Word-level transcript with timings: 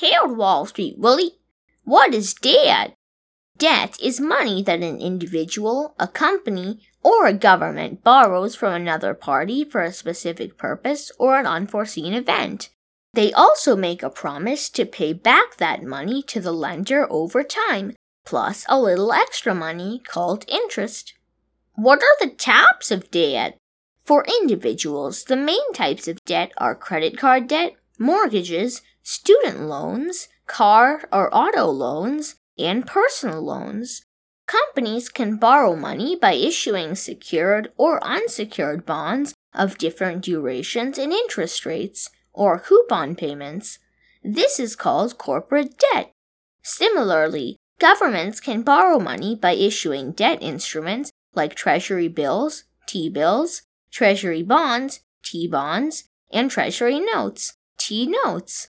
Hail 0.00 0.34
Wall 0.34 0.66
Street, 0.66 0.98
Willie! 0.98 1.38
What 1.84 2.12
is 2.12 2.34
debt? 2.34 2.92
Debt 3.56 3.96
is 3.98 4.20
money 4.20 4.62
that 4.62 4.82
an 4.82 5.00
individual, 5.00 5.94
a 5.98 6.06
company, 6.06 6.80
or 7.02 7.24
a 7.24 7.32
government 7.32 8.04
borrows 8.04 8.54
from 8.54 8.74
another 8.74 9.14
party 9.14 9.64
for 9.64 9.80
a 9.80 9.90
specific 9.90 10.58
purpose 10.58 11.10
or 11.18 11.38
an 11.38 11.46
unforeseen 11.46 12.12
event. 12.12 12.68
They 13.14 13.32
also 13.32 13.74
make 13.74 14.02
a 14.02 14.10
promise 14.10 14.68
to 14.70 14.84
pay 14.84 15.14
back 15.14 15.56
that 15.56 15.82
money 15.82 16.22
to 16.24 16.42
the 16.42 16.52
lender 16.52 17.10
over 17.10 17.42
time, 17.42 17.96
plus 18.26 18.66
a 18.68 18.78
little 18.78 19.14
extra 19.14 19.54
money 19.54 20.02
called 20.06 20.44
interest. 20.46 21.14
What 21.74 22.02
are 22.02 22.16
the 22.20 22.34
types 22.34 22.90
of 22.90 23.10
debt? 23.10 23.56
For 24.04 24.26
individuals, 24.42 25.24
the 25.24 25.36
main 25.36 25.72
types 25.72 26.06
of 26.06 26.22
debt 26.26 26.52
are 26.58 26.74
credit 26.74 27.16
card 27.16 27.48
debt, 27.48 27.76
mortgages, 27.98 28.82
student 29.08 29.60
loans, 29.60 30.26
car 30.48 31.04
or 31.12 31.32
auto 31.32 31.66
loans, 31.66 32.34
and 32.58 32.84
personal 32.84 33.40
loans. 33.40 34.02
Companies 34.48 35.08
can 35.08 35.36
borrow 35.36 35.76
money 35.76 36.16
by 36.16 36.32
issuing 36.32 36.96
secured 36.96 37.70
or 37.76 38.02
unsecured 38.04 38.84
bonds 38.84 39.32
of 39.54 39.78
different 39.78 40.24
durations 40.24 40.98
and 40.98 41.12
interest 41.12 41.64
rates 41.64 42.10
or 42.32 42.58
coupon 42.58 43.14
payments. 43.14 43.78
This 44.24 44.58
is 44.58 44.74
called 44.74 45.18
corporate 45.18 45.80
debt. 45.92 46.10
Similarly, 46.64 47.58
governments 47.78 48.40
can 48.40 48.62
borrow 48.62 48.98
money 48.98 49.36
by 49.36 49.52
issuing 49.52 50.10
debt 50.10 50.42
instruments 50.42 51.12
like 51.32 51.54
treasury 51.54 52.08
bills, 52.08 52.64
T 52.88 53.08
bills, 53.08 53.62
treasury 53.92 54.42
bonds, 54.42 54.98
T 55.22 55.46
bonds, 55.46 56.08
and 56.32 56.50
treasury 56.50 56.98
notes, 56.98 57.54
T 57.78 58.08
notes. 58.24 58.68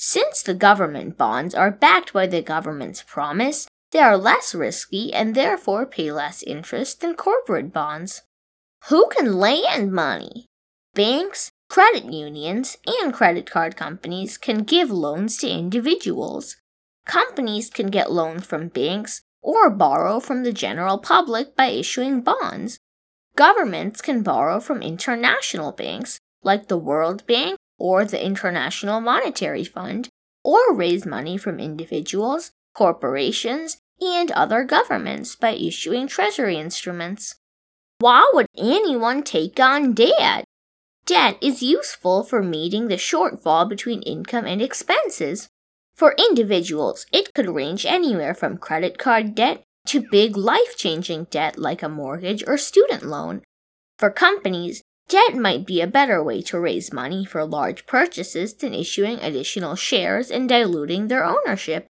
Since 0.00 0.42
the 0.42 0.54
government 0.54 1.18
bonds 1.18 1.54
are 1.54 1.70
backed 1.70 2.14
by 2.14 2.26
the 2.26 2.40
government's 2.40 3.02
promise, 3.02 3.68
they 3.90 3.98
are 3.98 4.16
less 4.16 4.54
risky 4.54 5.12
and 5.12 5.34
therefore 5.34 5.84
pay 5.84 6.10
less 6.10 6.42
interest 6.42 7.02
than 7.02 7.16
corporate 7.16 7.72
bonds. 7.72 8.22
Who 8.88 9.08
can 9.08 9.34
lend 9.34 9.92
money? 9.92 10.46
Banks, 10.94 11.50
Credit 11.68 12.10
unions 12.10 12.78
and 12.86 13.12
credit 13.12 13.50
card 13.50 13.76
companies 13.76 14.38
can 14.38 14.64
give 14.64 14.90
loans 14.90 15.36
to 15.38 15.48
individuals. 15.50 16.56
Companies 17.06 17.68
can 17.68 17.88
get 17.88 18.10
loans 18.10 18.46
from 18.46 18.68
banks 18.68 19.20
or 19.42 19.68
borrow 19.68 20.18
from 20.18 20.44
the 20.44 20.52
general 20.52 20.98
public 20.98 21.54
by 21.54 21.66
issuing 21.66 22.22
bonds. 22.22 22.78
Governments 23.36 24.00
can 24.00 24.22
borrow 24.22 24.60
from 24.60 24.80
international 24.80 25.72
banks 25.72 26.18
like 26.42 26.68
the 26.68 26.78
World 26.78 27.26
Bank 27.26 27.58
or 27.78 28.04
the 28.04 28.24
International 28.24 29.00
Monetary 29.00 29.64
Fund, 29.64 30.08
or 30.44 30.74
raise 30.74 31.06
money 31.06 31.36
from 31.36 31.60
individuals, 31.60 32.52
corporations, 32.74 33.78
and 34.00 34.30
other 34.32 34.64
governments 34.64 35.36
by 35.36 35.50
issuing 35.50 36.06
treasury 36.06 36.56
instruments. 36.56 37.36
Why 37.98 38.30
would 38.32 38.46
anyone 38.56 39.22
take 39.22 39.58
on 39.58 39.92
debt? 39.92 40.44
Debt 41.04 41.38
is 41.40 41.62
useful 41.62 42.22
for 42.22 42.42
meeting 42.42 42.88
the 42.88 42.96
shortfall 42.96 43.68
between 43.68 44.02
income 44.02 44.44
and 44.44 44.62
expenses. 44.62 45.48
For 45.96 46.14
individuals, 46.18 47.06
it 47.12 47.34
could 47.34 47.48
range 47.48 47.84
anywhere 47.84 48.34
from 48.34 48.58
credit 48.58 48.98
card 48.98 49.34
debt 49.34 49.64
to 49.86 50.06
big 50.10 50.36
life 50.36 50.76
changing 50.76 51.24
debt 51.30 51.58
like 51.58 51.82
a 51.82 51.88
mortgage 51.88 52.44
or 52.46 52.56
student 52.58 53.02
loan. 53.02 53.42
For 53.98 54.10
companies, 54.10 54.82
debt 55.08 55.34
might 55.34 55.66
be 55.66 55.80
a 55.80 55.86
better 55.86 56.22
way 56.22 56.42
to 56.42 56.60
raise 56.60 56.92
money 56.92 57.24
for 57.24 57.44
large 57.44 57.86
purchases 57.86 58.54
than 58.54 58.74
issuing 58.74 59.18
additional 59.18 59.74
shares 59.74 60.30
and 60.30 60.48
diluting 60.48 61.08
their 61.08 61.24
ownership. 61.24 61.86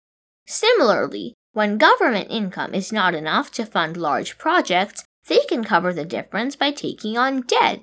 Similarly, 0.46 1.34
when 1.52 1.78
government 1.78 2.28
income 2.30 2.74
is 2.74 2.92
not 2.92 3.14
enough 3.14 3.50
to 3.52 3.64
fund 3.64 3.96
large 3.96 4.36
projects, 4.38 5.04
they 5.28 5.40
can 5.48 5.64
cover 5.64 5.92
the 5.92 6.04
difference 6.04 6.56
by 6.56 6.70
taking 6.70 7.16
on 7.16 7.42
debt 7.42 7.80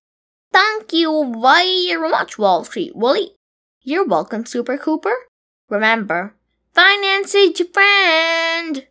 Thank 0.51 0.91
you 0.91 1.33
very 1.41 2.09
much, 2.09 2.37
Wall 2.37 2.65
Street 2.65 2.93
Willie. 2.93 3.35
You're 3.81 4.05
welcome, 4.05 4.45
Super 4.45 4.77
Cooper. 4.77 5.13
Remember, 5.69 6.35
finance 6.73 7.33
is 7.33 7.57
your 7.57 7.69
friend. 7.69 8.85